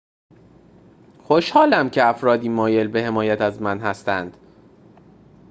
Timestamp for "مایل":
2.49-2.87